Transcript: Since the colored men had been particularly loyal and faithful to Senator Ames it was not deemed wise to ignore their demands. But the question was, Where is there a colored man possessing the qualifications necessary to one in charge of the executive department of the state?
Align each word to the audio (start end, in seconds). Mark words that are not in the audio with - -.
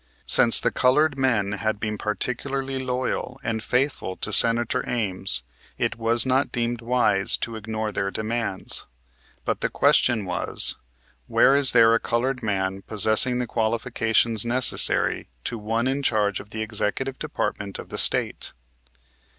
Since 0.25 0.59
the 0.59 0.71
colored 0.71 1.15
men 1.15 1.51
had 1.51 1.79
been 1.79 1.99
particularly 1.99 2.79
loyal 2.79 3.39
and 3.43 3.63
faithful 3.63 4.17
to 4.17 4.33
Senator 4.33 4.83
Ames 4.89 5.43
it 5.77 5.95
was 5.95 6.25
not 6.25 6.51
deemed 6.51 6.81
wise 6.81 7.37
to 7.37 7.55
ignore 7.55 7.91
their 7.91 8.09
demands. 8.09 8.87
But 9.45 9.61
the 9.61 9.69
question 9.69 10.25
was, 10.25 10.75
Where 11.27 11.55
is 11.55 11.73
there 11.73 11.93
a 11.93 11.99
colored 11.99 12.41
man 12.41 12.81
possessing 12.81 13.37
the 13.37 13.45
qualifications 13.45 14.43
necessary 14.43 15.29
to 15.43 15.59
one 15.59 15.87
in 15.87 16.01
charge 16.01 16.39
of 16.39 16.49
the 16.49 16.63
executive 16.63 17.19
department 17.19 17.77
of 17.77 17.89
the 17.89 17.99
state? 17.99 18.53